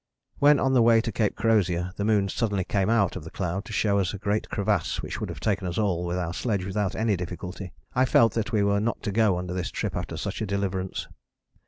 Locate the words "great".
4.17-4.49